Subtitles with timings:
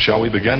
[0.00, 0.58] Shall we begin?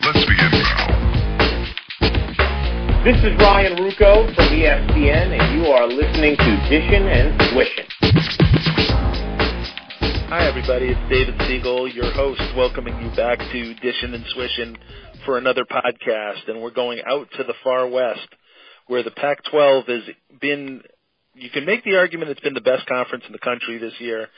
[0.00, 0.86] Let's begin now.
[3.02, 7.88] This is Ryan Ruocco from ESPN, and you are listening to Dishin' and Swishin'.
[10.28, 10.90] Hi, everybody.
[10.90, 14.76] It's David Siegel, your host, welcoming you back to Dishin' and Swishin'
[15.24, 16.48] for another podcast.
[16.48, 18.28] And we're going out to the far west,
[18.86, 20.02] where the Pac-12 has
[20.40, 20.84] been.
[21.34, 24.28] You can make the argument it's been the best conference in the country this year.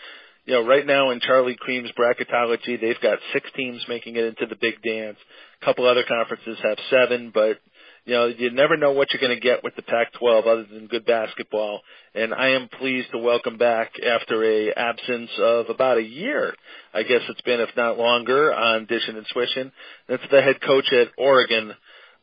[0.45, 4.47] You know, right now in Charlie Creme's bracketology, they've got six teams making it into
[4.47, 5.17] the big dance.
[5.61, 7.59] A couple other conferences have seven, but
[8.05, 10.89] you know, you never know what you're going to get with the Pac-12 other than
[10.89, 11.83] good basketball.
[12.15, 16.53] And I am pleased to welcome back after a absence of about a year,
[16.93, 19.71] I guess it's been, if not longer, on Dishin' and Swishin'.
[20.09, 21.75] That's the head coach at Oregon.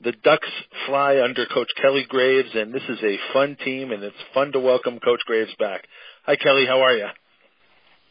[0.02, 0.48] The Ducks
[0.85, 4.59] fly under Coach Kelly Graves, and this is a fun team, and it's fun to
[4.59, 5.84] welcome Coach Graves back.
[6.23, 6.66] Hi, Kelly.
[6.66, 7.07] How are you?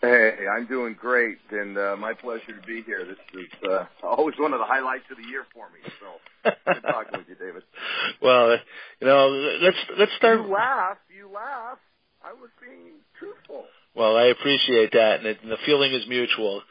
[0.02, 3.06] Hey, I'm doing great, and uh, my pleasure to be here.
[3.06, 5.80] This is uh, always one of the highlights of the year for me.
[5.98, 7.62] So, good talking with you, David.
[8.20, 8.58] Well,
[9.00, 9.28] you know,
[9.62, 10.40] let's let's start.
[10.40, 11.78] You laugh, you laugh.
[12.22, 13.64] I was being truthful.
[13.94, 16.62] Well, I appreciate that, and, it, and the feeling is mutual.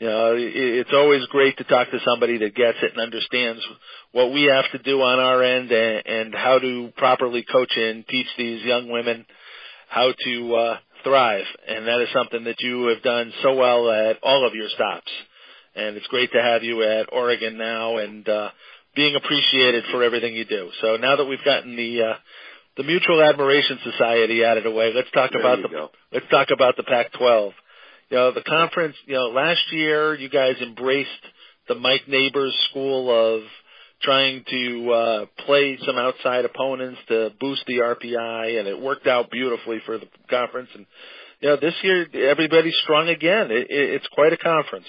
[0.00, 3.60] You know, it's always great to talk to somebody that gets it and understands
[4.12, 8.06] what we have to do on our end and, and how to properly coach and
[8.08, 9.26] teach these young women
[9.90, 11.44] how to uh, thrive.
[11.68, 15.10] And that is something that you have done so well at all of your stops.
[15.76, 18.48] And it's great to have you at Oregon now and uh,
[18.96, 20.70] being appreciated for everything you do.
[20.80, 22.14] So now that we've gotten the uh,
[22.78, 25.90] the Mutual Admiration Society out of the way, let's talk There about the go.
[26.10, 27.52] let's talk about the Pac-12.
[28.10, 28.96] You know, the conference.
[29.06, 31.10] You know, last year you guys embraced
[31.68, 33.42] the Mike Neighbors school of
[34.02, 39.30] trying to uh, play some outside opponents to boost the RPI, and it worked out
[39.30, 40.70] beautifully for the conference.
[40.74, 40.86] And
[41.40, 43.50] you know, this year everybody's strong again.
[43.50, 44.86] It, it, it's quite a conference.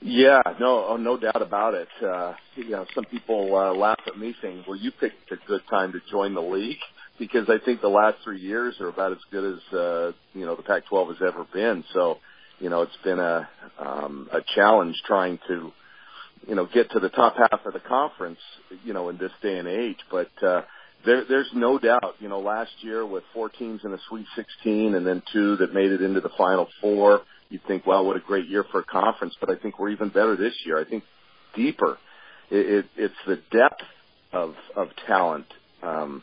[0.00, 1.88] Yeah, no, oh, no doubt about it.
[2.02, 5.62] Uh, you know, some people uh, laugh at me saying, "Well, you picked a good
[5.70, 6.78] time to join the league,"
[7.18, 10.56] because I think the last three years are about as good as uh, you know
[10.56, 11.84] the Pac-12 has ever been.
[11.92, 12.18] So,
[12.58, 13.48] you know, it's been a
[13.78, 15.72] um, a challenge trying to
[16.46, 18.38] you know get to the top half of the conference,
[18.84, 19.98] you know, in this day and age.
[20.10, 20.62] But uh,
[21.04, 24.94] there, there's no doubt, you know, last year with four teams in the Sweet 16
[24.94, 28.20] and then two that made it into the Final Four, you'd think, well, what a
[28.20, 29.36] great year for a conference.
[29.38, 30.78] But I think we're even better this year.
[30.78, 31.04] I think
[31.54, 31.98] deeper.
[32.50, 33.82] It, it, it's the depth
[34.32, 35.46] of of talent
[35.82, 36.22] um,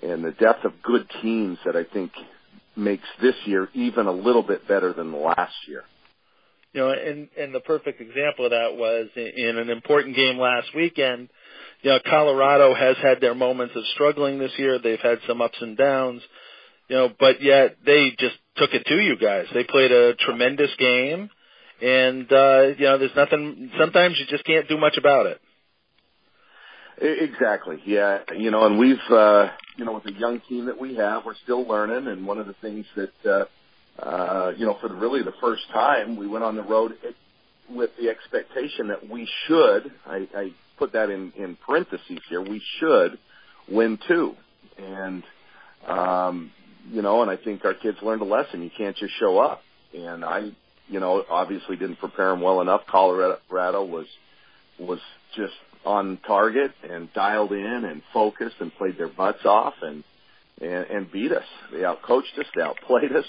[0.00, 2.12] and the depth of good teams that I think
[2.76, 5.84] makes this year even a little bit better than last year.
[6.72, 10.68] You know, and and the perfect example of that was in, an important game last
[10.74, 11.28] weekend.
[11.82, 14.78] You know, Colorado has had their moments of struggling this year.
[14.78, 16.22] They've had some ups and downs.
[16.88, 19.46] You know, but yet they just took it to you guys.
[19.52, 21.28] They played a tremendous game,
[21.82, 23.70] and uh, you know, there's nothing.
[23.78, 25.40] Sometimes you just can't do much about it.
[27.02, 27.78] Exactly.
[27.84, 28.20] Yeah.
[28.36, 31.34] You know, and we've, uh, you know, with the young team that we have, we're
[31.42, 32.06] still learning.
[32.06, 35.62] And one of the things that, uh, uh, you know, for the, really the first
[35.72, 37.16] time, we went on the road it,
[37.68, 42.62] with the expectation that we should, I, I put that in, in parentheses here, we
[42.78, 43.18] should
[43.68, 44.34] win two.
[44.78, 45.24] And,
[45.88, 46.52] um,
[46.88, 48.62] you know, and I think our kids learned a lesson.
[48.62, 49.62] You can't just show up.
[49.92, 50.52] And I,
[50.88, 52.82] you know, obviously didn't prepare them well enough.
[52.88, 54.06] Colorado was,
[54.78, 55.00] was
[55.36, 60.04] just on target and dialed in and focused and played their butts off and
[60.60, 61.44] and, and beat us.
[61.72, 63.24] They outcoached us, they outplayed us,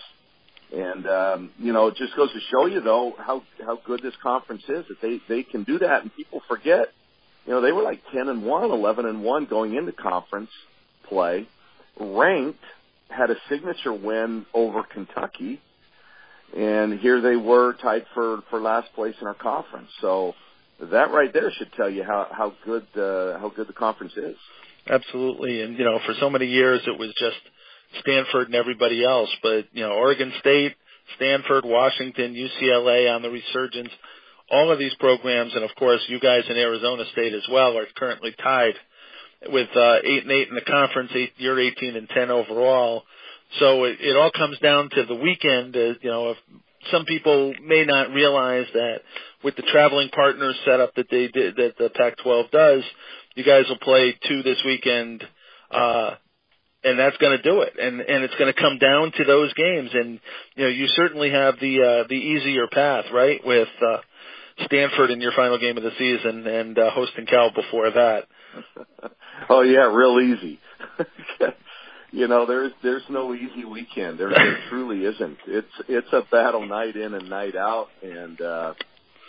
[0.71, 4.13] and um, you know it just goes to show you though how how good this
[4.21, 6.87] conference is that they they can do that and people forget.
[7.45, 10.49] You know they were like ten and one, eleven and one going into conference
[11.07, 11.47] play,
[11.99, 12.63] ranked,
[13.09, 15.61] had a signature win over Kentucky,
[16.55, 19.89] and here they were tied for for last place in our conference.
[20.01, 20.33] So
[20.91, 24.35] that right there should tell you how how good uh, how good the conference is.
[24.87, 27.37] Absolutely, and you know, for so many years it was just
[28.01, 30.75] Stanford and everybody else, but you know, Oregon State,
[31.15, 33.89] Stanford, Washington, UCLA on the resurgence.
[34.51, 37.87] All of these programs, and of course, you guys in Arizona State as well, are
[37.95, 38.75] currently tied
[39.49, 41.11] with uh, eight and eight in the conference.
[41.15, 43.03] Eight, you're 18 and 10 overall.
[43.59, 45.75] So it, it all comes down to the weekend.
[45.75, 46.37] Uh, you know, if
[46.91, 49.01] some people may not realize that
[49.43, 52.83] with the traveling partners setup that they did, that the Pac-12 does,
[53.35, 55.23] you guys will play two this weekend,
[55.71, 56.11] uh,
[56.83, 57.73] and that's going to do it.
[57.79, 59.89] And and it's going to come down to those games.
[59.93, 60.19] And
[60.55, 63.97] you know, you certainly have the uh, the easier path, right, with uh,
[64.65, 68.27] Stanford in your final game of the season and uh, hosting Cal before that.
[69.49, 70.59] oh yeah, real easy.
[72.11, 74.19] you know, there's there's no easy weekend.
[74.19, 75.37] There, there truly isn't.
[75.47, 78.73] It's it's a battle night in and night out, and uh,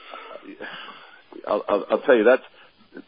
[1.49, 2.43] I'll, I'll, I'll tell you that's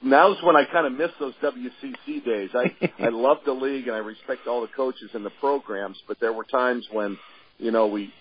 [0.02, 2.50] now's when I kind of miss those WCC days.
[2.54, 6.19] I I love the league and I respect all the coaches and the programs, but
[6.20, 7.19] there were times when
[7.58, 8.12] you know we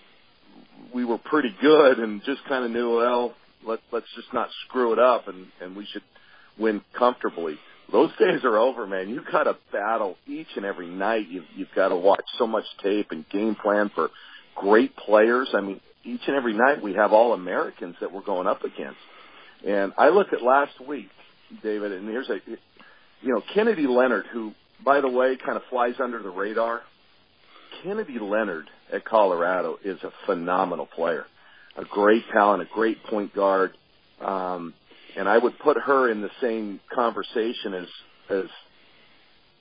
[0.94, 3.34] we were pretty good and just kind of knew well
[3.66, 6.04] let let's just not screw it up and and we should
[6.58, 7.58] win comfortably.
[7.92, 9.08] Those days are over, man.
[9.08, 11.28] You've got to battle each and every night.
[11.28, 14.10] You've, you've got to watch so much tape and game plan for
[14.56, 15.48] great players.
[15.54, 18.98] I mean, each and every night we have all Americans that we're going up against.
[19.66, 21.08] And I look at last week,
[21.62, 24.52] David, and here's a, you know, Kennedy Leonard, who,
[24.84, 26.82] by the way, kind of flies under the radar.
[27.82, 31.24] Kennedy Leonard at Colorado is a phenomenal player,
[31.76, 33.76] a great talent, a great point guard.
[34.24, 34.74] Um,
[35.16, 37.86] and I would put her in the same conversation as
[38.28, 38.44] as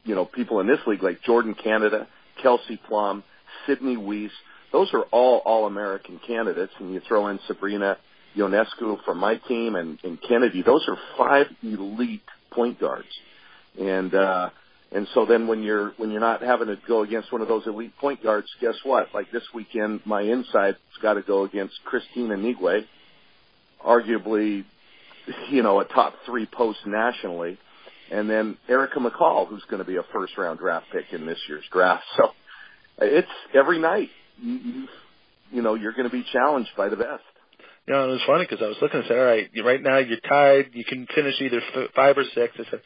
[0.03, 2.07] you know people in this league like Jordin Canada,
[2.41, 3.24] Kelsey Plum,
[3.65, 4.31] Sydney Wiese.
[4.75, 7.98] Those are all all American candidates, and you throw in Sabrina
[8.36, 10.63] Ionescu from my team and, and Kennedy.
[10.63, 13.07] Those are five elite point guards,
[13.80, 14.50] and uh,
[14.92, 17.66] and so then when you're when you're not having to go against one of those
[17.66, 19.07] elite point guards, guess what?
[19.13, 22.83] Like this weekend, my inside's got to go against Christina Anigwe,
[23.81, 24.66] arguably
[25.51, 27.57] you know, a top three post nationally.
[28.12, 31.39] And then Erica McCall, who's going to be a first round draft pick in this
[31.48, 32.04] year's draft.
[32.18, 32.31] So
[33.00, 34.10] it's every night,
[34.42, 34.88] you, you,
[35.52, 37.24] you know, you're going to be challenged by the best.
[37.88, 40.20] Know, it was funny because I was looking and said, all right, right now you're
[40.20, 40.72] tied.
[40.74, 42.56] You can finish either f- five or six.
[42.58, 42.82] I said,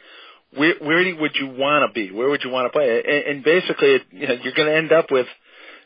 [0.56, 2.12] where, where would you want to be?
[2.12, 3.02] Where would you want to play?
[3.06, 5.28] And, and basically, you know, you're going to end up with–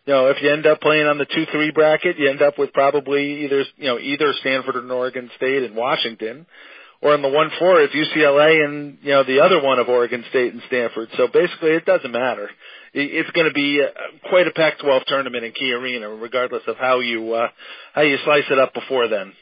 [0.05, 2.59] you know, if you end up playing on the two three bracket, you end up
[2.59, 6.45] with probably either you know either Stanford and Oregon State and Washington,
[7.01, 10.25] or on the one four it's UCLA and you know the other one of Oregon
[10.29, 11.07] State and Stanford.
[11.15, 12.49] So basically, it doesn't matter.
[12.93, 13.83] It's going to be
[14.29, 17.47] quite a Pac-12 tournament in Key Arena, regardless of how you uh,
[17.93, 19.33] how you slice it up before then.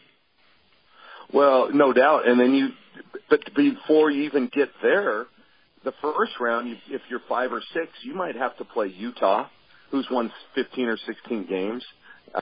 [1.34, 2.28] Well, no doubt.
[2.28, 2.70] And then you,
[3.30, 5.26] but before you even get there,
[5.84, 9.48] the first round, if you're five or six, you might have to play Utah
[9.92, 11.84] who's won 15 or 16 games.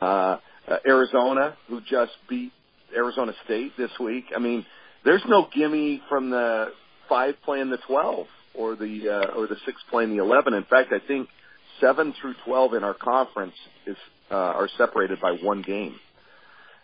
[0.01, 2.51] Uh, uh, Arizona, who just beat
[2.95, 4.25] Arizona State this week.
[4.35, 4.65] I mean,
[5.03, 6.67] there's no gimme from the
[7.09, 8.27] five playing the 12
[8.59, 10.53] or the uh, or the six playing the 11.
[10.53, 11.29] In fact, I think
[11.79, 13.56] seven through 12 in our conference
[13.88, 13.95] is
[14.29, 15.95] uh, are separated by one game.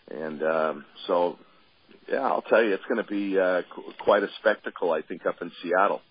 [0.10, 1.38] And um, so,
[2.10, 4.92] yeah, I'll tell you, it's going to be uh, qu- quite a spectacle.
[4.92, 6.02] I think up in Seattle.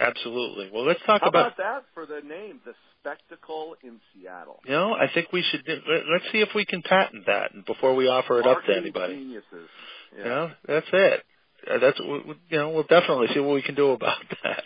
[0.00, 0.70] Absolutely.
[0.72, 4.60] Well, let's talk How about, about that for the name, the spectacle in Seattle.
[4.64, 5.64] You know, I think we should.
[5.64, 5.76] Do,
[6.12, 9.14] let's see if we can patent that before we offer it up to anybody.
[9.14, 9.68] Geniuses.
[10.16, 10.24] Yeah.
[10.24, 11.24] You know, that's it.
[11.68, 14.62] Uh, That's you know, we'll definitely see what we can do about that.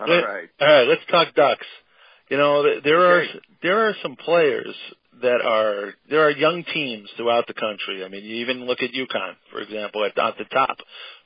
[0.00, 0.48] All Let- right.
[0.60, 1.66] All right, let's talk Ducks.
[2.30, 3.30] You know, th- there Okay.
[3.30, 4.74] are there are some players
[5.22, 8.04] that are there are young teams throughout the country.
[8.04, 10.78] I mean, you even look at UConn, for example, at, at the top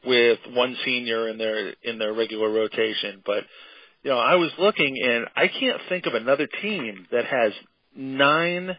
[0.05, 3.23] with one senior in their in their regular rotation.
[3.27, 3.45] But
[4.03, 7.53] you know, I was looking and I can't think of another team that has
[7.97, 8.77] nine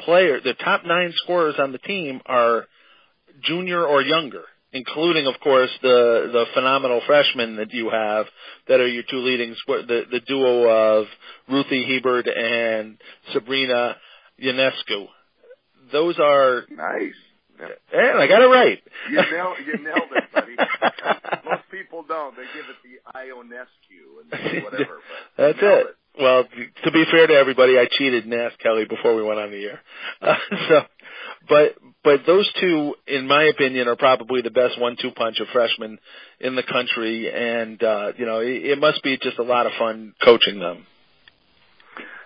[0.00, 0.42] players.
[0.44, 2.66] The top nine scorers on the team are
[3.42, 8.26] junior or younger, including, of course, the the phenomenal freshmen that you have
[8.68, 11.06] that are your two leading squ- the the duo of
[11.48, 12.98] Ruthy Hebard and
[13.32, 13.96] Sabrina
[14.42, 15.06] Ionescu.
[15.92, 17.14] Those are, Nice.
[17.92, 18.82] and I got it right.
[19.10, 20.56] You nailed, you nailed it, buddy.
[21.44, 22.34] Most people don't.
[22.36, 24.98] They give it the Ionescu and whatever.
[25.36, 25.96] But That's nailed it.
[26.18, 26.44] Well,
[26.84, 29.64] to be fair to everybody, I cheated and asked Kelly before we went on the
[29.64, 29.80] air.
[30.22, 30.34] Uh,
[30.68, 30.80] so,
[31.48, 35.98] but but those two, in my opinion, are probably the best one-two punch of freshmen
[36.38, 39.72] in the country, and uh, you know, it, it must be just a lot of
[39.78, 40.86] fun coaching them.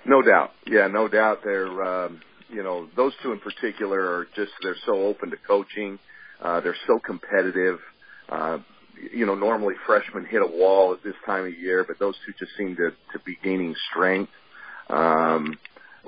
[0.04, 0.52] No doubt.
[0.66, 1.40] Yeah, no doubt.
[1.44, 5.98] They're, um, you know, those two in particular are just, they're so open to coaching.
[6.40, 7.78] Uh, they're so competitive.
[8.28, 8.58] Uh,
[9.12, 12.32] you know, normally freshmen hit a wall at this time of year, but those two
[12.38, 14.32] just seem to, to be gaining strength.
[14.88, 15.58] Um,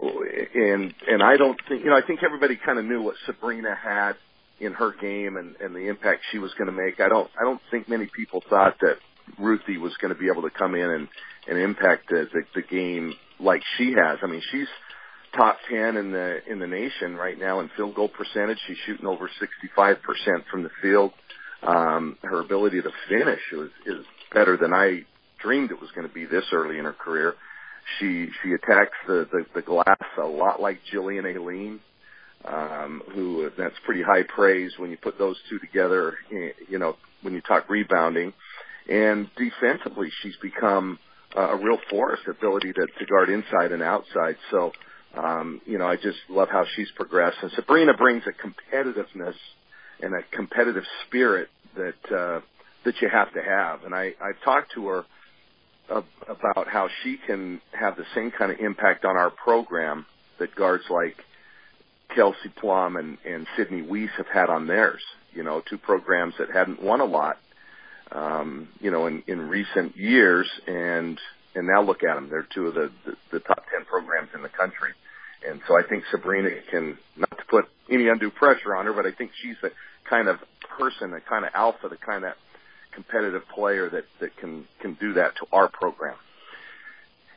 [0.00, 3.74] and, and I don't think, you know, I think everybody kind of knew what Sabrina
[3.74, 4.14] had
[4.58, 7.00] in her game and, and the impact she was going to make.
[7.00, 8.96] I don't, I don't think many people thought that
[9.38, 11.08] Ruthy was going to be able to come in and,
[11.48, 14.18] and impact the, the, the game like she has.
[14.22, 14.68] I mean, she's
[15.36, 18.58] top 10 in the, in the nation right now in field goal percentage.
[18.66, 19.30] She's shooting over
[19.78, 19.96] 65%
[20.50, 21.12] from the field.
[21.62, 25.04] Um, her ability to finish is, is better than I
[25.40, 27.34] dreamed it was going to be this early in her career.
[27.98, 31.80] She, she attacks the, the, the glass a lot like Jillian Alleyne.
[32.42, 37.34] Um, who that's pretty high praise when you put those two together, you know, when
[37.34, 38.32] you talk rebounding.
[38.88, 40.98] And defensively, she's become
[41.36, 44.36] a real force, ability to, to guard inside and outside.
[44.50, 44.72] So,
[45.16, 47.36] um, you know, I just love how she's progressed.
[47.42, 49.34] And Sabrina brings a competitiveness
[50.00, 52.40] and a competitive spirit that uh,
[52.84, 53.84] that you have to have.
[53.84, 55.04] And I I've talked to her
[55.90, 60.06] about how she can have the same kind of impact on our program
[60.38, 61.16] that guards like
[62.14, 65.02] Kelsey Plum and, and Sydney Wiese have had on theirs.
[65.32, 67.38] You know, two programs that hadn't won a lot,
[68.10, 71.18] um, you know, in, in recent years, and
[71.54, 72.28] and now look at them.
[72.30, 74.92] They're two of the, the the top ten programs in the country.
[75.48, 79.06] And so I think Sabrina can, not to put any undue pressure on her, but
[79.06, 79.70] I think she's the
[80.08, 80.36] kind of
[80.78, 82.34] person, the kind of alpha, the kind of
[82.92, 86.16] competitive player that, that can, can do that to our program.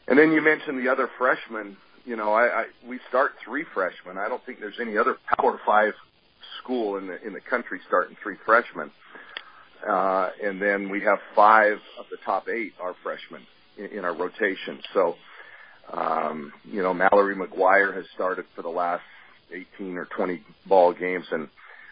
[0.07, 1.77] And then you mentioned the other freshmen.
[2.05, 4.17] You know, I, I we start three freshmen.
[4.17, 5.93] I don't think there's any other Power Five
[6.61, 8.91] school in the in the country starting three freshmen.
[9.87, 13.41] Uh, and then we have five of the top eight are freshmen
[13.77, 14.79] in, in our rotation.
[14.93, 15.15] So,
[15.91, 19.03] um, you know, Mallory McGwire has started for the last
[19.51, 21.49] 18 or 20 ball games, and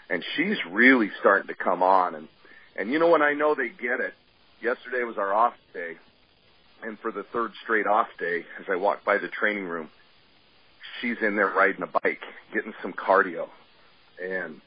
[0.10, 2.16] and she's really starting to come on.
[2.16, 2.28] And
[2.78, 4.14] and you know when I know they get it,
[4.62, 5.98] yesterday was our off day,
[6.84, 9.90] and for the third straight off day, as I walked by the training room,
[11.00, 12.22] she's in there riding a bike,
[12.54, 13.48] getting some cardio.
[14.22, 14.62] And,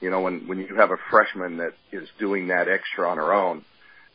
[0.00, 3.32] you know, when, when you have a freshman that is doing that extra on her
[3.32, 3.64] own,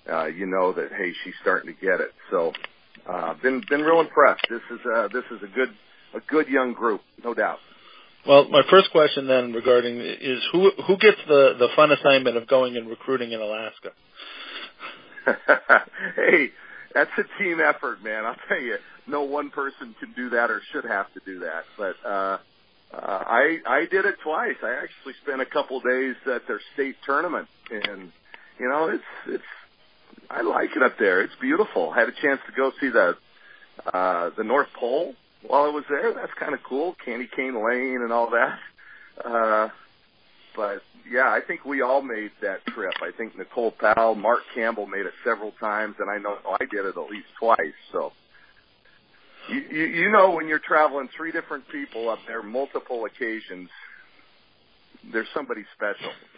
[0.09, 2.11] uh, you know that, hey, she's starting to get it.
[2.29, 2.53] So,
[3.07, 4.45] uh, been, been real impressed.
[4.49, 5.69] This is, uh, this is a good,
[6.13, 7.59] a good young group, no doubt.
[8.25, 12.47] Well, my first question then regarding is who who gets the the fun assignment of
[12.47, 13.91] going and recruiting in Alaska?
[16.15, 16.51] hey,
[16.93, 18.25] that's a team effort, man.
[18.25, 18.77] I'll tell you,
[19.07, 21.63] no one person can do that or should have to do that.
[21.77, 22.37] But uh,
[22.93, 24.55] uh, I I did it twice.
[24.63, 28.11] I actually spent a couple days at their state tournament, and
[28.57, 29.43] you know it's it's
[30.29, 31.21] I like it up there.
[31.21, 31.89] It's beautiful.
[31.89, 33.17] I had a chance to go see the
[33.93, 35.13] uh, the North Pole
[35.47, 36.13] while I was there.
[36.13, 38.59] That's kind of cool, Candy Cane Lane and all that.
[39.23, 39.69] Uh,
[40.55, 42.93] but yeah, I think we all made that trip.
[43.01, 46.85] I think Nicole Powell, Mark Campbell made it several times, and I know I did
[46.85, 47.57] it at least twice.
[47.91, 48.13] So
[49.49, 53.69] you, you, you know when you're traveling three different people up there, multiple occasions,
[55.11, 56.11] there's somebody special,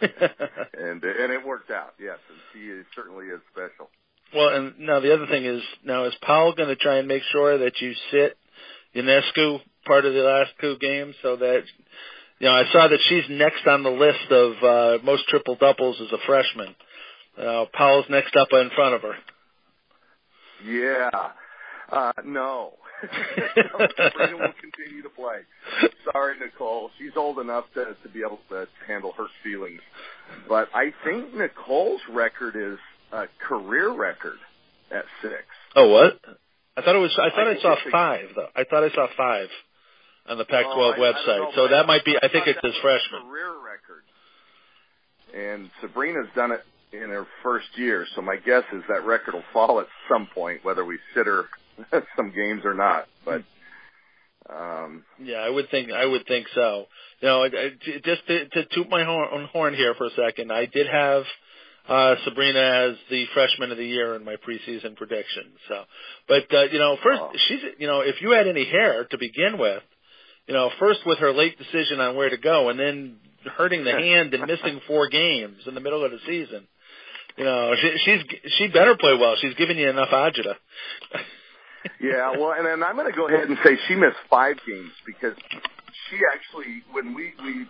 [0.74, 1.94] and and it worked out.
[2.00, 3.88] Yes, and she is, certainly is special.
[4.34, 7.22] Well, and now the other thing is, now is Powell going to try and make
[7.30, 8.36] sure that you sit
[8.96, 11.62] Ionescu part of the last two games so that
[12.38, 15.96] you know, I saw that she's next on the list of uh, most triple doubles
[16.00, 16.74] as a freshman.
[17.38, 19.14] Uh, Powell's next up in front of her.
[20.64, 21.10] Yeah.
[21.90, 22.74] Uh, no.
[23.02, 25.38] Sabrina will continue to play.
[26.12, 26.90] Sorry, Nicole.
[26.98, 29.80] She's old enough to, to be able to handle her feelings.
[30.48, 32.78] But I think Nicole's record is
[33.12, 34.38] a career record
[34.90, 35.44] at six.
[35.74, 36.20] Oh, what?
[36.76, 37.18] I thought it was.
[37.18, 38.28] I thought I, I saw five.
[38.34, 38.48] Though.
[38.54, 39.48] I thought I saw five
[40.28, 41.28] on the Pac-12 oh, I, website.
[41.28, 42.16] I know, so that might be.
[42.16, 44.02] I, I think it's his freshman career record.
[45.34, 49.44] And Sabrina's done it in her first year, so my guess is that record will
[49.52, 51.44] fall at some point, whether we sit her
[52.16, 53.06] some games or not.
[53.24, 53.42] But
[54.48, 56.86] um yeah, I would think I would think so.
[57.20, 57.48] You know,
[58.04, 61.24] just to, to toot my horn, horn here for a second, I did have
[61.88, 65.44] uh, Sabrina as the freshman of the year in my preseason prediction.
[65.68, 65.82] So,
[66.28, 67.32] but uh, you know, first Oh.
[67.48, 69.82] she's you know, if you had any hair to begin with,
[70.46, 73.16] you know, first with her late decision on where to go, and then
[73.56, 76.66] hurting the hand and missing four games in the middle of the season.
[77.36, 79.36] You know, she, she's she better play well.
[79.40, 80.54] She's giving you enough agita.
[82.00, 84.90] yeah, well, and then I'm going to go ahead and say she missed five games
[85.04, 85.34] because
[86.08, 87.66] she actually, when we we,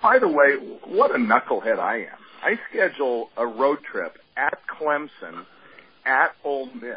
[0.00, 0.54] by the way,
[0.84, 2.18] what a knucklehead I am.
[2.42, 5.44] I schedule a road trip at Clemson,
[6.04, 6.96] at Ole Miss,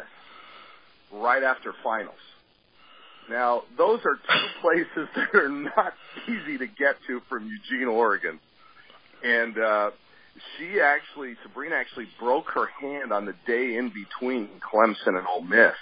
[1.12, 2.14] right after finals.
[3.28, 5.94] Now, those are two places that are not
[6.28, 8.38] easy to get to from Eugene, Oregon.
[9.22, 9.90] And uh,
[10.56, 15.42] she actually, Sabrina actually broke her hand on the day in between Clemson and Ole
[15.42, 15.74] Miss.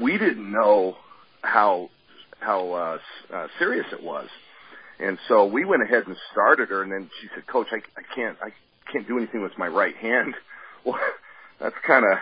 [0.00, 0.96] We didn't know
[1.42, 1.90] how
[2.38, 2.98] how uh,
[3.34, 4.28] uh, serious it was,
[4.98, 6.82] and so we went ahead and started her.
[6.82, 8.50] And then she said, "Coach, I, I can't, I
[8.92, 10.34] can't do anything with my right hand."
[10.82, 10.98] Well,
[11.60, 12.16] that's kind of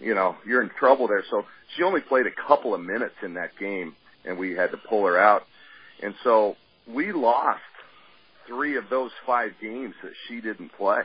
[0.00, 1.24] you know, you're in trouble there.
[1.30, 1.44] So
[1.76, 5.06] she only played a couple of minutes in that game, and we had to pull
[5.06, 5.42] her out.
[6.02, 7.60] And so we lost
[8.46, 11.02] three of those five games that she didn't play.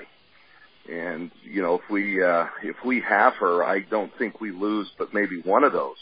[0.91, 4.89] And you know, if we uh, if we have her, I don't think we lose,
[4.97, 5.97] but maybe one of those.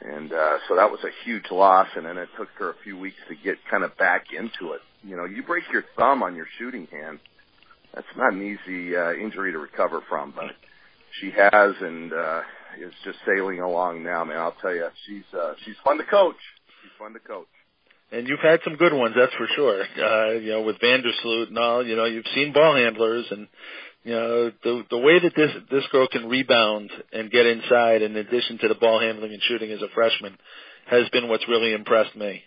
[0.00, 2.96] And uh, so that was a huge loss, and then it took her a few
[2.96, 4.80] weeks to get kind of back into it.
[5.02, 7.18] You know, you break your thumb on your shooting hand.
[7.94, 10.50] That's not an easy uh, injury to recover from, but
[11.20, 12.42] she has, and uh,
[12.80, 14.38] is just sailing along now, man.
[14.38, 16.36] I'll tell you, she's uh, she's fun to coach.
[16.82, 17.46] She's fun to coach.
[18.10, 19.82] And you've had some good ones, that's for sure.
[19.82, 23.48] Uh, you know, with Vandersloot and all, you know, you've seen ball handlers and
[24.04, 28.16] you know, the the way that this this girl can rebound and get inside in
[28.16, 30.38] addition to the ball handling and shooting as a freshman
[30.86, 32.42] has been what's really impressed me.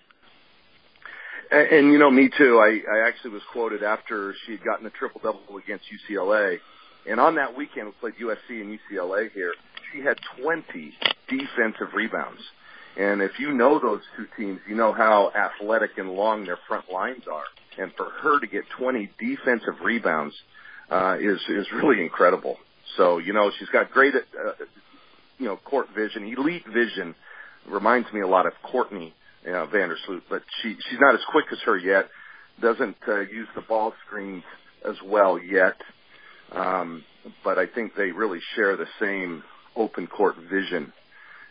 [1.51, 2.59] And, you know, me too.
[2.59, 6.59] I, I actually was quoted after she had gotten a triple double against UCLA,
[7.05, 9.53] and on that weekend we played USC and UCLA here.
[9.91, 10.93] She had 20
[11.27, 12.41] defensive rebounds.
[12.97, 16.89] And if you know those two teams, you know how athletic and long their front
[16.91, 17.43] lines are.
[17.77, 20.35] And for her to get 20 defensive rebounds
[20.89, 22.57] uh, is is really incredible.
[22.97, 24.51] So you know she's got great, uh,
[25.37, 27.15] you know, court vision, elite vision.
[27.65, 29.13] Reminds me a lot of Courtney
[29.45, 32.09] uh, Vandersloot, but she she's not as quick as her yet.
[32.61, 34.43] Doesn't uh, use the ball screens
[34.87, 35.75] as well yet.
[36.51, 37.03] Um,
[37.43, 39.43] but I think they really share the same
[39.75, 40.91] open court vision.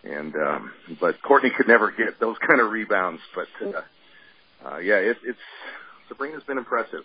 [0.02, 3.20] And um, but Courtney could never get those kind of rebounds.
[3.34, 3.82] But uh,
[4.66, 5.38] uh, yeah, it, it's
[6.08, 7.04] Sabrina's been impressive.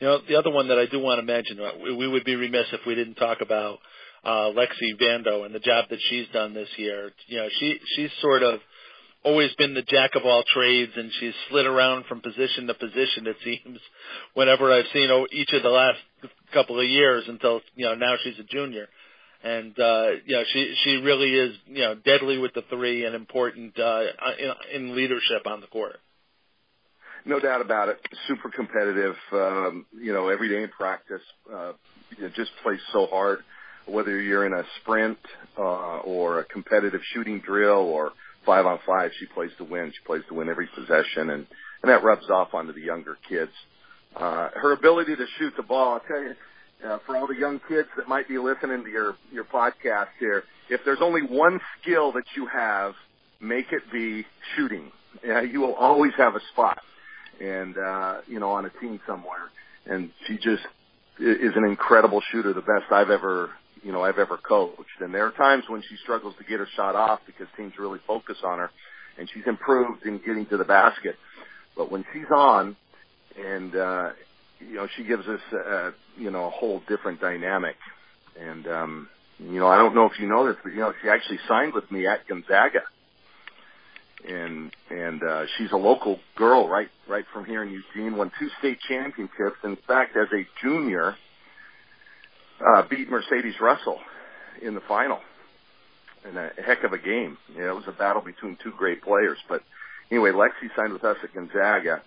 [0.00, 2.36] You know, the other one that I do want to mention, uh, we would be
[2.36, 3.78] remiss if we didn't talk about
[4.24, 7.10] uh, Lexi Bando and the job that she's done this year.
[7.26, 8.60] You know, she she's sort of
[9.24, 13.26] always been the jack of all trades, and she's slid around from position to position.
[13.26, 13.78] It seems
[14.34, 15.98] whenever I've seen each of the last
[16.52, 18.88] couple of years until you know now she's a junior,
[19.42, 23.14] and uh, you know she she really is you know deadly with the three and
[23.14, 24.02] important uh,
[24.38, 25.96] in, in leadership on the court.
[27.26, 27.98] No doubt about it.
[28.28, 29.16] Super competitive.
[29.32, 31.72] Um, you know, every day in practice, uh,
[32.16, 33.38] you know, just plays so hard.
[33.86, 35.18] Whether you're in a sprint
[35.58, 38.12] uh, or a competitive shooting drill or
[38.44, 39.92] five on five, she plays to win.
[39.92, 41.46] She plays to win every possession, and
[41.82, 43.52] and that rubs off onto the younger kids.
[44.16, 46.34] Uh, her ability to shoot the ball, I'll tell you,
[46.86, 50.44] uh, for all the young kids that might be listening to your your podcast here,
[50.70, 52.94] if there's only one skill that you have,
[53.40, 54.24] make it be
[54.56, 54.90] shooting.
[55.24, 56.80] Yeah, you will always have a spot,
[57.40, 59.50] and uh, you know, on a team somewhere.
[59.86, 60.62] And she just
[61.18, 63.50] is an incredible shooter, the best I've ever
[63.84, 65.00] you know I've ever coached.
[65.00, 68.00] And there are times when she struggles to get her shot off because teams really
[68.06, 68.70] focus on her,
[69.18, 71.16] and she's improved in getting to the basket.
[71.76, 72.76] But when she's on,
[73.38, 74.10] and uh,
[74.60, 77.76] you know she gives us uh, you know a whole different dynamic.
[78.40, 81.08] And um, you know I don't know if you know this, but you know she
[81.08, 82.82] actually signed with me at Gonzaga.
[84.26, 88.16] And and uh, she's a local girl, right right from here in Eugene.
[88.16, 89.58] Won two state championships.
[89.62, 91.14] In fact, as a junior,
[92.60, 93.98] uh, beat Mercedes Russell
[94.62, 95.18] in the final
[96.28, 97.36] in a heck of a game.
[97.54, 99.38] You know, it was a battle between two great players.
[99.48, 99.62] But
[100.10, 102.02] anyway, Lexi signed with us at Gonzaga,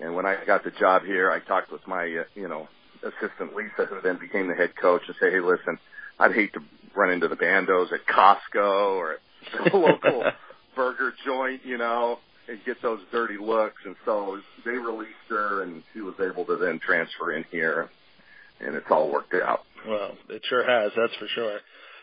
[0.00, 2.68] and when I got the job here, I talked with my uh, you know
[3.02, 5.78] assistant Lisa, who then became the head coach, and say, hey, listen,
[6.18, 6.60] I'd hate to
[6.94, 9.18] run into the Bandos at Costco or at
[9.72, 10.24] the local
[10.76, 13.82] burger joint, you know, and get those dirty looks.
[13.84, 17.90] And so they released her, and she was able to then transfer in here,
[18.64, 19.60] and it's all worked out.
[19.86, 20.92] Well, it sure has.
[20.96, 21.58] That's for sure.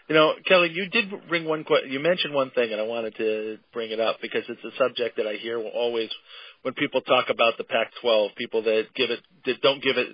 [0.10, 1.66] You know, Kelly, you did bring one.
[1.88, 5.18] You mentioned one thing, and I wanted to bring it up because it's a subject
[5.18, 6.10] that I hear always
[6.64, 8.36] when people talk about the Pac-12.
[8.36, 10.08] People that give it that don't give it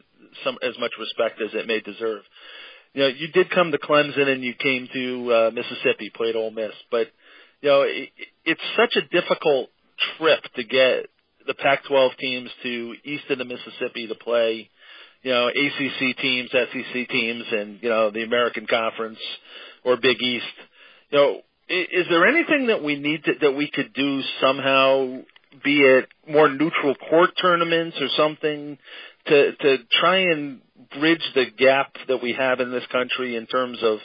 [0.43, 2.23] some as much respect as it may deserve.
[2.93, 6.51] You know, you did come to Clemson and you came to uh, Mississippi, played Ole
[6.51, 7.07] Miss, but
[7.61, 8.09] you know, it,
[8.43, 9.69] it's such a difficult
[10.17, 11.07] trip to get
[11.47, 14.69] the Pac-12 teams to east of the Mississippi to play
[15.25, 19.17] you know, ACC teams, SEC teams, and you know the American Conference
[19.83, 20.45] or Big East.
[21.09, 25.21] You know, is, is there anything that we need to that we could do somehow,
[25.63, 28.77] be it more neutral court tournaments or something,
[29.25, 30.61] to to try and
[30.99, 33.97] bridge the gap that we have in this country in terms of,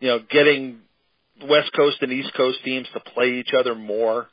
[0.00, 0.80] you know, getting
[1.48, 4.26] West Coast and East Coast teams to play each other more?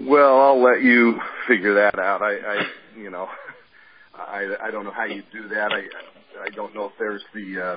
[0.00, 2.22] Well, I'll let you figure that out.
[2.22, 2.66] I, I
[2.96, 3.28] you know,
[4.14, 5.72] I, I don't know how you do that.
[5.72, 5.82] I
[6.44, 7.76] I don't know if there's the uh,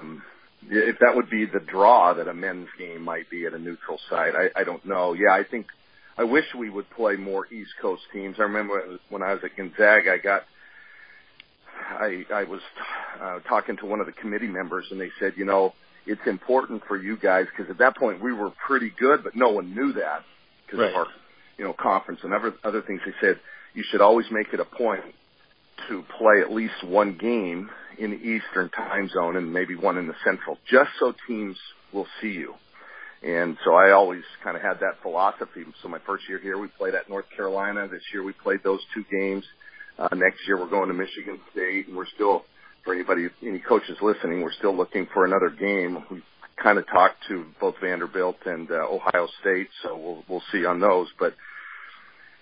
[0.00, 0.22] um,
[0.68, 3.98] if that would be the draw that a men's game might be at a neutral
[4.08, 4.34] site.
[4.34, 5.12] I, I don't know.
[5.12, 5.66] Yeah, I think
[6.16, 8.36] I wish we would play more East Coast teams.
[8.38, 10.42] I remember when I was at Gonzaga, I got
[11.90, 12.60] I I was
[13.20, 15.74] uh, talking to one of the committee members, and they said, you know,
[16.06, 19.50] it's important for you guys because at that point we were pretty good, but no
[19.50, 20.22] one knew that
[20.66, 20.90] because right.
[20.90, 21.06] of our
[21.58, 23.00] you know conference and other other things.
[23.04, 23.40] They said
[23.74, 25.04] you should always make it a point
[25.88, 30.06] to play at least one game in the Eastern time zone and maybe one in
[30.06, 31.56] the Central, just so teams
[31.92, 32.54] will see you.
[33.22, 35.64] And so I always kind of had that philosophy.
[35.82, 37.88] So my first year here, we played at North Carolina.
[37.88, 39.44] This year we played those two games.
[39.98, 42.44] Uh, next year we're going to Michigan State and we're still
[42.84, 46.04] for anybody, any coaches listening, we're still looking for another game.
[46.10, 46.22] We
[46.62, 50.80] kind of talked to both Vanderbilt and uh, Ohio State, so we'll we'll see on
[50.80, 51.08] those.
[51.18, 51.34] But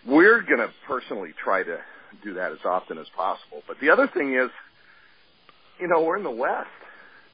[0.07, 1.79] we're going to personally try to
[2.23, 3.63] do that as often as possible.
[3.67, 4.51] But the other thing is,
[5.81, 6.69] you know, we're in the West.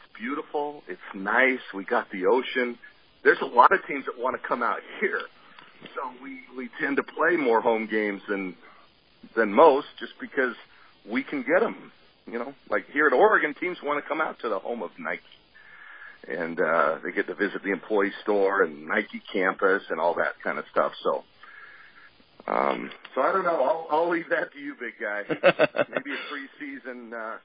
[0.01, 0.83] It's beautiful.
[0.89, 1.61] It's nice.
[1.75, 2.79] We got the ocean.
[3.25, 5.21] There's a lot of teams that want to come out here.
[5.95, 8.57] So we, we tend to play more home games than,
[9.37, 10.55] than most just because
[11.09, 11.93] we can get them.
[12.27, 14.91] You know, like here at Oregon, teams want to come out to the home of
[14.99, 15.23] Nike.
[16.29, 20.35] And, uh, they get to visit the employee store and Nike campus and all that
[20.45, 20.93] kind of stuff.
[21.03, 21.25] So,
[22.49, 23.63] um, so I don't know.
[23.63, 25.23] I'll, I'll leave that to you, big guy.
[25.29, 27.37] Maybe a preseason, uh,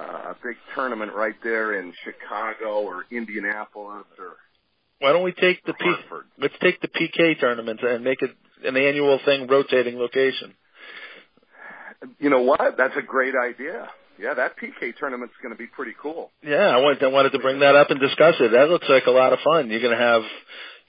[0.00, 4.36] uh, a big tournament right there in Chicago or Indianapolis or
[4.98, 5.94] Why don't we take the P-
[6.38, 8.30] let's take the PK tournament and make it
[8.64, 10.54] an annual thing, rotating location.
[12.18, 12.76] You know what?
[12.76, 13.88] That's a great idea.
[14.18, 16.30] Yeah, that PK tournament's going to be pretty cool.
[16.42, 18.52] Yeah, I wanted I wanted to bring that up and discuss it.
[18.52, 19.70] That looks like a lot of fun.
[19.70, 20.22] You're going to have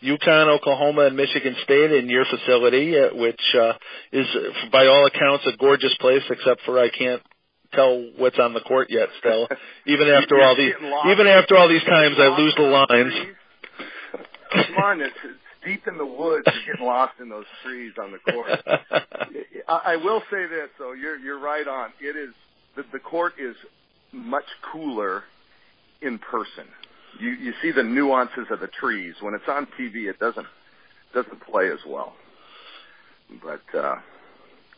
[0.06, 3.74] UConn, Oklahoma, and Michigan State in your facility, uh, which uh,
[4.12, 4.28] is,
[4.72, 6.24] by all accounts, a gorgeous place.
[6.30, 7.22] Except for I can't
[7.74, 9.10] tell what's on the court yet.
[9.20, 9.48] Still,
[9.88, 10.74] even after all these,
[11.12, 13.14] even after all these times, I lose the lines.
[14.52, 16.48] Come on, it's, it's deep in the woods.
[16.48, 18.50] You're getting lost in those trees on the court.
[19.68, 20.94] I, I will say this, though.
[20.94, 21.90] You're you're right on.
[22.00, 22.34] It is
[22.76, 23.56] the, the court is
[24.12, 25.24] much cooler
[26.02, 26.68] in person.
[27.20, 29.16] You you see the nuances of the trees.
[29.22, 30.48] When it's on TV, it doesn't
[31.14, 32.14] doesn't play as well.
[33.44, 33.96] But uh,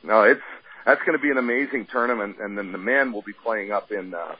[0.03, 0.41] no, it's
[0.85, 3.91] that's going to be an amazing tournament, and then the men will be playing up
[3.91, 4.35] in uh,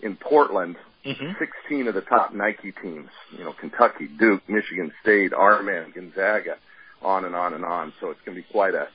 [0.00, 0.76] in Portland.
[1.04, 6.56] hmm 16 of the top Nike teams, you know, Kentucky, Duke, Michigan State, Armin, Gonzaga,
[7.02, 7.92] on and on and on.
[8.00, 8.86] So it's going to be quite a,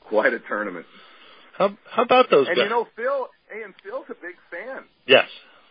[0.00, 0.84] quite a tournament.
[1.56, 2.64] How how about those And guys?
[2.64, 3.28] you know, Phil,
[3.62, 4.82] and Phil's a big fan.
[5.06, 5.28] yes.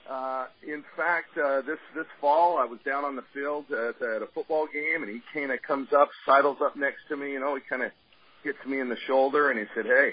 [0.10, 4.22] Uh, in fact, uh, this, this fall I was down on the field at, at
[4.22, 7.40] a football game and he kind of comes up, sidles up next to me, you
[7.40, 7.92] know, he kind of
[8.44, 10.12] hits me in the shoulder and he said, hey,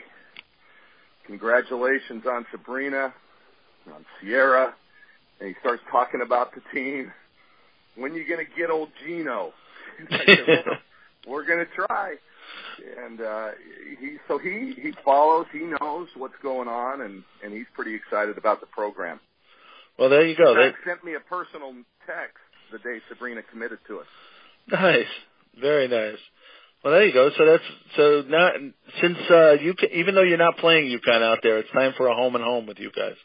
[1.26, 3.12] congratulations on Sabrina,
[3.94, 4.74] on Sierra.
[5.40, 7.12] And he starts talking about the team.
[7.96, 9.52] When you to get old Gino?
[10.10, 10.78] I said, "Well,
[11.26, 12.14] We're to try.
[13.04, 13.48] And uh,
[14.00, 15.46] he so he he follows.
[15.52, 19.18] He knows what's going on, and and he's pretty excited about the program.
[19.98, 20.54] Well, there you go.
[20.54, 21.72] They, sent me a personal
[22.06, 22.38] text
[22.70, 24.06] the day Sabrina committed to us.
[24.70, 25.06] Nice,
[25.60, 26.18] very nice.
[26.84, 27.30] Well, there you go.
[27.36, 27.64] So that's
[27.96, 28.50] so now
[29.00, 32.06] since uh, you ca even though you're not playing UConn out there, it's time for
[32.06, 33.16] a home and home with you guys.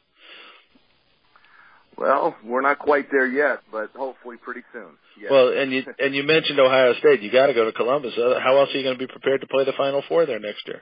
[1.95, 4.97] Well, we're not quite there yet, but hopefully pretty soon.
[5.21, 5.29] Yes.
[5.29, 7.21] Well, and you and you mentioned Ohio State.
[7.21, 8.13] You got to go to Columbus.
[8.17, 10.39] Uh, How else are you going to be prepared to play the Final Four there
[10.39, 10.81] next year?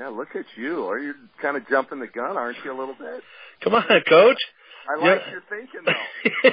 [0.00, 0.86] yeah, look at you.
[0.86, 3.22] Are you kind of jumping the gun, aren't you, a little bit?
[3.62, 4.38] Come on, Coach.
[4.88, 5.30] I like Yeah.
[5.32, 6.50] your thinking, though.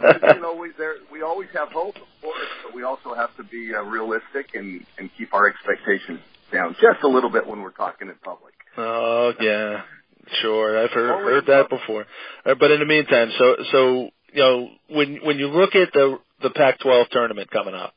[0.00, 3.34] well, you, know, we there we always have hope, of course, but we also have
[3.36, 7.60] to be uh, realistic and and keep our expectations down just a little bit when
[7.60, 8.54] we're talking in public.
[8.78, 9.82] Oh yeah,
[10.40, 10.82] sure.
[10.82, 12.06] I've heard Always heard that before.
[12.46, 16.18] Uh, but in the meantime, so so you know when when you look at the
[16.42, 17.94] the Pac-12 tournament coming up,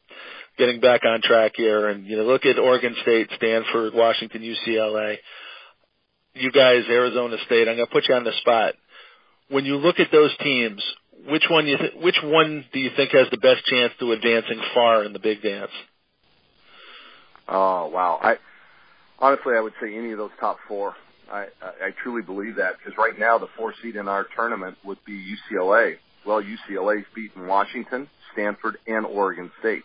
[0.58, 5.17] getting back on track here, and you know look at Oregon State, Stanford, Washington, UCLA,
[6.39, 7.67] you guys, Arizona State.
[7.67, 8.73] I'm going to put you on the spot.
[9.50, 10.84] When you look at those teams,
[11.28, 14.62] which one you th- which one do you think has the best chance to advancing
[14.73, 15.71] far in the big dance?
[17.47, 18.19] Oh wow!
[18.21, 18.38] I
[19.19, 20.95] honestly, I would say any of those top four.
[21.32, 24.78] I I, I truly believe that because right now the four seed in our tournament
[24.86, 25.95] would be UCLA.
[26.26, 29.84] Well, UCLA's beaten Washington, Stanford, and Oregon State,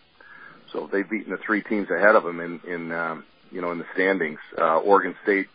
[0.72, 3.78] so they've beaten the three teams ahead of them in in um, you know in
[3.78, 4.38] the standings.
[4.60, 5.46] Uh, Oregon State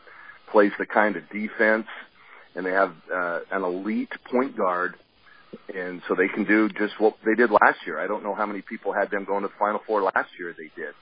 [0.52, 1.88] plays the kind of defense,
[2.56, 4.96] and they have uh, an elite point guard.
[5.74, 8.00] And so they can do just what they did last year.
[8.00, 10.54] I don't know how many people had them going to the Final Four last year.
[10.58, 10.94] They did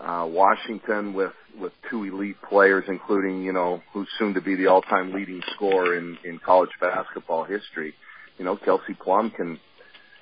[0.00, 4.66] uh, Washington with with two elite players, including you know who's soon to be the
[4.66, 7.94] all-time leading scorer in in college basketball history.
[8.38, 9.60] You know, Kelsey Plum can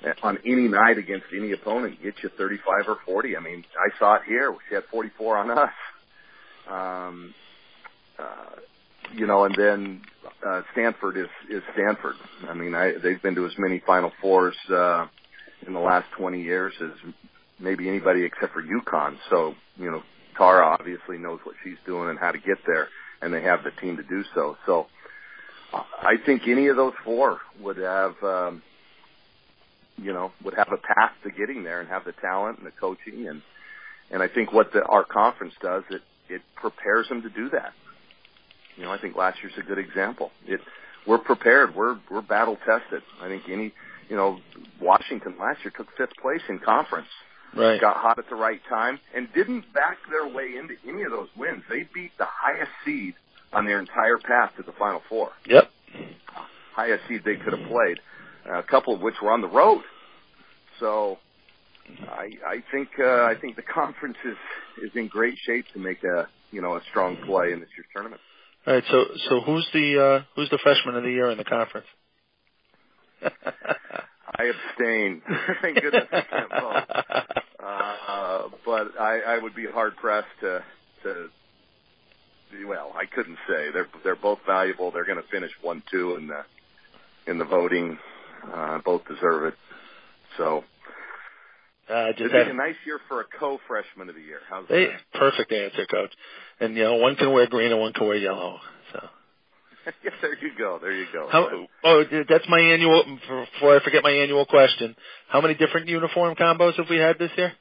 [0.05, 3.35] uh, on any night against any opponent get you 35 or 40.
[3.35, 4.55] I mean, I saw it here.
[4.69, 5.69] She had 44 on us.
[6.69, 7.33] Um,
[8.19, 8.59] uh,
[9.13, 10.01] you know, and then
[10.45, 12.15] uh, Stanford is is Stanford.
[12.47, 15.07] I mean, I, they've been to as many Final Fours uh,
[15.65, 17.13] in the last 20 years as
[17.59, 19.17] maybe anybody except for UConn.
[19.29, 20.03] So, you know,
[20.37, 22.87] Tara obviously knows what she's doing and how to get there,
[23.21, 24.57] and they have the team to do so.
[24.65, 24.87] So,
[25.73, 28.61] I think any of those four would have, um,
[29.97, 32.71] you know, would have a path to getting there and have the talent and the
[32.71, 33.41] coaching and
[34.11, 37.73] and I think what the, our conference does it it prepares them to do that.
[38.77, 40.31] You know, I think last year's a good example.
[40.45, 40.59] It,
[41.05, 41.75] we're prepared.
[41.75, 43.03] We're we're battle tested.
[43.21, 43.73] I think any,
[44.09, 44.39] you know,
[44.81, 47.07] Washington last year took fifth place in conference.
[47.55, 47.79] Right.
[47.79, 51.27] Got hot at the right time and didn't back their way into any of those
[51.37, 51.61] wins.
[51.69, 53.13] They beat the highest seed
[53.51, 55.29] on their entire path to the Final Four.
[55.45, 55.69] Yep.
[56.73, 57.99] Highest seed they could have played,
[58.49, 59.83] uh, a couple of which were on the road.
[60.79, 61.19] So,
[62.09, 64.37] I I think uh, I think the conference is
[64.83, 67.87] is in great shape to make a you know a strong play in this year's
[67.93, 68.21] tournament.
[68.65, 68.83] All right.
[68.89, 71.87] So so who's the uh, who's the freshman of the year in the conference?
[73.23, 75.21] I abstain.
[75.61, 76.83] Thank goodness I can't vote.
[77.59, 80.63] Uh, but I, I would be hard pressed to
[81.03, 81.29] to.
[82.67, 84.91] Well, I couldn't say they're they're both valuable.
[84.91, 86.43] They're going to finish one two in the
[87.27, 87.97] in the voting.
[88.53, 89.55] Uh, both deserve it.
[90.37, 90.63] So
[91.89, 94.39] Uh, it'd be a nice year for a co-freshman of the year.
[94.49, 94.99] How's they, that?
[95.13, 96.11] perfect answer, coach.
[96.59, 98.59] And you know, one can wear green and one can wear yellow.
[98.93, 99.09] So
[100.03, 100.79] yeah, there you go.
[100.81, 101.27] There you go.
[101.29, 101.67] how?
[101.83, 103.03] Oh, that's my annual.
[103.03, 104.95] Before I forget my annual question,
[105.27, 107.51] how many different uniform combos have we had this year?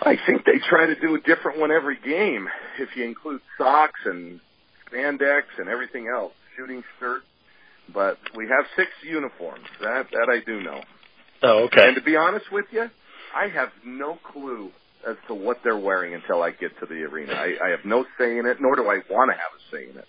[0.00, 4.00] I think they try to do a different one every game, if you include socks
[4.04, 4.40] and
[4.90, 7.22] spandex and everything else, shooting shirt.
[7.92, 9.66] But we have six uniforms.
[9.80, 10.82] That that I do know.
[11.42, 11.88] Oh, okay.
[11.88, 12.88] And to be honest with you,
[13.34, 14.70] I have no clue
[15.06, 17.32] as to what they're wearing until I get to the arena.
[17.32, 19.90] I, I have no say in it, nor do I want to have a say
[19.90, 20.06] in it.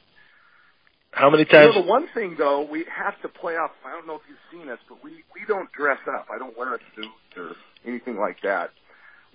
[1.11, 1.73] How many times?
[1.75, 3.71] You know, the one thing though, we have to play off.
[3.85, 6.27] I don't know if you've seen us, but we we don't dress up.
[6.33, 7.51] I don't wear a suit or
[7.85, 8.71] anything like that.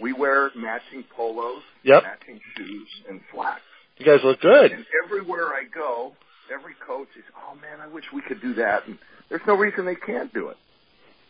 [0.00, 2.02] We wear matching polos, Yep.
[2.02, 3.62] matching shoes, and slacks.
[3.98, 4.72] You guys look good.
[4.72, 6.12] And everywhere I go,
[6.52, 9.84] every coach is, "Oh man, I wish we could do that." And there's no reason
[9.84, 10.56] they can't do it.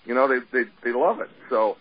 [0.08, 1.28] You know, they they they love it.
[1.50, 1.76] So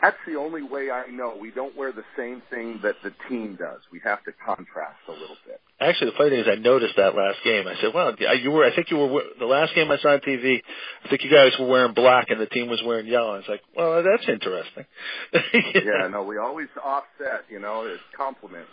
[0.00, 3.56] that's the only way I know we don't wear the same thing that the team
[3.60, 3.80] does.
[3.92, 5.60] We have to contrast a little bit.
[5.78, 7.68] Actually, the funny thing is, I noticed that last game.
[7.68, 10.20] I said, "Well, you were." I think you were the last game I saw on
[10.20, 10.62] TV.
[11.04, 13.34] I think you guys were wearing black, and the team was wearing yellow.
[13.34, 14.86] I was like, "Well, that's interesting."
[15.74, 18.70] yeah, no, we always offset, you know, as compliments.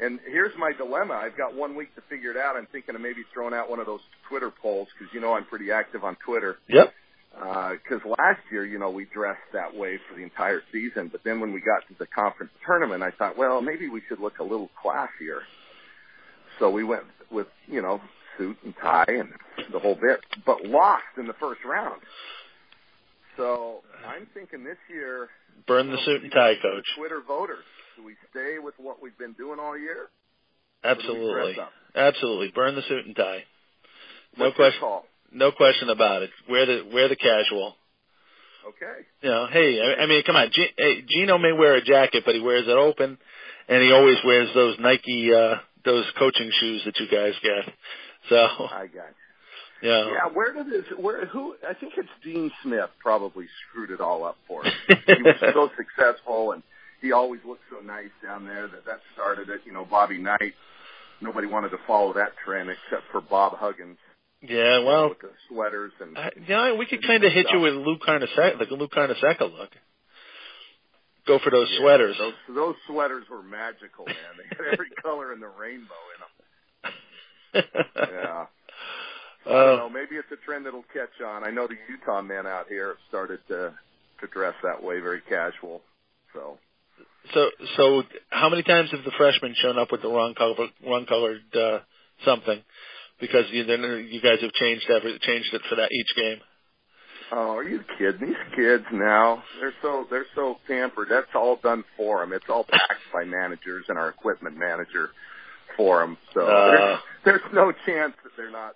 [0.00, 1.14] And here's my dilemma.
[1.14, 2.56] I've got one week to figure it out.
[2.56, 5.44] I'm thinking of maybe throwing out one of those Twitter polls because, you know, I'm
[5.44, 6.56] pretty active on Twitter.
[6.68, 6.92] Yep.
[7.40, 11.08] Uh, because last year, you know, we dressed that way for the entire season.
[11.08, 14.20] But then when we got to the conference tournament, I thought, well, maybe we should
[14.20, 15.40] look a little classier.
[16.58, 18.00] So we went with, you know,
[18.36, 19.30] suit and tie and
[19.72, 22.02] the whole bit, but lost in the first round.
[23.36, 25.28] So I'm thinking this year,
[25.66, 26.86] Burn the suit and tie, coach.
[26.96, 27.64] Twitter voters.
[27.96, 30.08] Do we stay with what we've been doing all year?
[30.82, 31.56] Absolutely,
[31.94, 32.52] absolutely.
[32.54, 33.44] Burn the suit and tie.
[34.36, 34.80] No What's question.
[35.32, 36.30] No question about it.
[36.48, 37.74] Wear the wear the casual.
[38.68, 39.06] Okay.
[39.22, 40.50] You know, hey, I, I mean, come on.
[40.52, 43.18] G, hey, Gino may wear a jacket, but he wears it open,
[43.68, 47.74] and he always wears those Nike, uh, those coaching shoes that you guys get.
[48.28, 49.10] So, I got
[49.82, 49.90] you.
[49.90, 50.06] yeah.
[50.12, 50.84] Yeah, where did this?
[50.96, 51.56] Where who?
[51.68, 54.72] I think it's Dean Smith probably screwed it all up for us.
[54.86, 56.62] he was so successful, and
[57.00, 59.62] he always looked so nice down there that that started it.
[59.64, 60.54] You know, Bobby Knight.
[61.20, 63.98] Nobody wanted to follow that trend except for Bob Huggins
[64.42, 66.18] Yeah, well, with the sweaters and.
[66.18, 68.92] I, you know, we could kind of hit you with Luke Carnesecca, like a Luke
[68.92, 69.70] Carnesecca look.
[71.26, 72.16] Go for those Yeah, sweaters.
[72.18, 74.16] Those those sweaters were magical, man.
[74.36, 77.64] They had every color in the rainbow in them.
[78.12, 78.46] Yeah.
[79.44, 79.86] I don't know.
[79.86, 81.44] uh, Maybe it's a trend that'll catch on.
[81.44, 83.72] I know the Utah men out here have started to
[84.20, 85.82] to dress that way, very casual.
[86.32, 86.58] So
[87.32, 91.06] so, so how many times have the freshmen shown up with the wrong color, wrong
[91.06, 91.78] colored uh,
[92.24, 92.60] something?
[93.22, 96.38] Because you, then you guys have changed every changed it for that each game.
[97.30, 98.28] Oh, are you kidding?
[98.28, 101.06] These kids now, they're so they're so pampered.
[101.08, 102.32] That's all done for them.
[102.32, 105.10] It's all packed by managers and our equipment manager
[105.76, 106.18] for them.
[106.34, 106.98] So Uh.
[107.24, 108.74] there's, there's no chance that they're not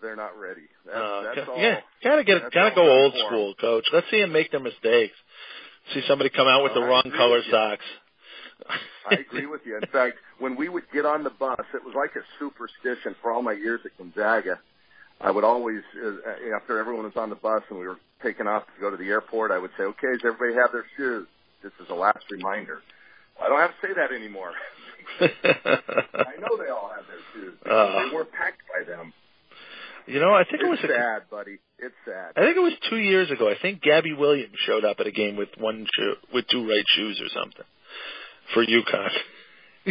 [0.00, 0.62] they're not ready.
[0.86, 1.58] That's, Uh, that's all.
[1.58, 3.84] yeah, gotta get, gotta go old school, coach.
[3.92, 5.14] Let's see them make their mistakes.
[5.92, 7.84] See somebody come out with the wrong color socks.
[9.10, 9.76] I agree with you.
[9.76, 13.32] In fact, when we would get on the bus, it was like a superstition for
[13.32, 14.58] all my years at Gonzaga.
[15.20, 18.64] I would always, uh, after everyone was on the bus and we were taking off
[18.64, 21.26] to go to the airport, I would say, "Okay, does everybody have their shoes?"
[21.62, 22.80] This is a last reminder.
[23.40, 24.52] I don't have to say that anymore.
[25.20, 27.54] I know they all have their shoes.
[27.66, 28.08] Uh.
[28.08, 29.12] they were packed by them.
[30.06, 31.58] you know, I think it was It's a, sad, buddy.
[31.78, 32.32] It's sad.
[32.36, 33.50] I think it was two years ago.
[33.50, 36.84] I think Gabby Williams showed up at a game with one shoe, with two right
[36.96, 37.64] shoes or something
[38.54, 39.10] for UConn.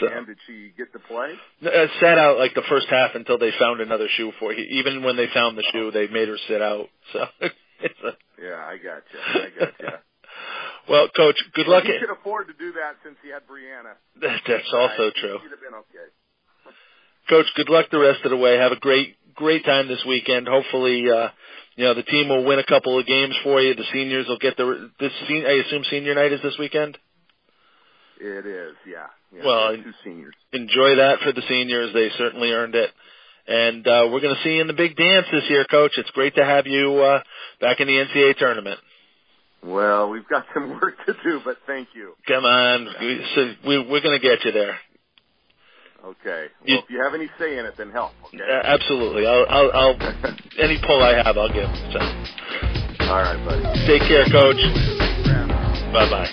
[0.00, 1.34] so And did she get to play?
[1.64, 4.64] uh, sat out like the first half until they found another shoe for you.
[4.80, 6.88] Even when they found the shoe, they made her sit out.
[7.12, 7.24] So
[7.80, 9.20] it's a Yeah, I got you.
[9.20, 9.88] I got you.
[10.88, 11.36] well, coach.
[11.54, 11.84] Good luck.
[11.84, 13.92] He could afford to do that since he had Breanna.
[14.22, 15.14] That, that's also Right.
[15.16, 15.38] true.
[15.42, 16.08] He'd have been okay.
[17.28, 18.56] Coach, good luck the rest of the way.
[18.56, 20.48] Have a great, great time this weekend.
[20.48, 21.28] Hopefully, uh,
[21.76, 23.74] you know, the team will win a couple of games for you.
[23.74, 26.96] The seniors will get the, this, I assume senior night is this weekend?
[28.20, 29.06] It is, yeah.
[29.34, 30.34] yeah well, two seniors.
[30.52, 31.92] Enjoy that for the seniors.
[31.92, 32.90] They certainly earned it.
[33.48, 35.92] And, uh, we're going to see you in the big dance this year, Coach.
[35.96, 37.20] It's great to have you, uh,
[37.60, 38.80] back in the NCAA tournament.
[39.62, 42.14] Well, we've got some work to do, but thank you.
[42.26, 42.88] Come on.
[43.34, 44.78] So we, we're going to get you there.
[46.04, 46.46] Okay.
[46.60, 48.12] Well, you, if you have any say in it, then help.
[48.34, 48.44] Okay.
[48.64, 49.26] Absolutely.
[49.26, 49.96] I'll, I'll, I'll
[50.58, 51.70] any pull I have, I'll give.
[51.92, 51.98] So.
[53.08, 53.62] All right, buddy.
[53.86, 54.60] Take care, Coach.
[55.92, 56.30] Bye bye.